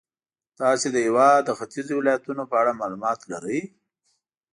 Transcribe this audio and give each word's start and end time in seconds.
تاسې 0.61 0.87
د 0.91 0.97
هېواد 1.05 1.39
د 1.45 1.49
ختیځو 1.59 1.93
ولایتونو 1.99 2.43
په 2.51 2.55
اړه 2.61 2.77
معلومات 2.81 3.19
لرئ. 3.31 3.61